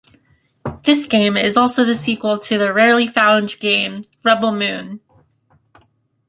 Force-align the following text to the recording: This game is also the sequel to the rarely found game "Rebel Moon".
This 0.83 1.05
game 1.05 1.37
is 1.37 1.55
also 1.55 1.85
the 1.85 1.93
sequel 1.93 2.39
to 2.39 2.57
the 2.57 2.73
rarely 2.73 3.05
found 3.07 3.55
game 3.59 4.03
"Rebel 4.23 4.51
Moon". 4.51 4.99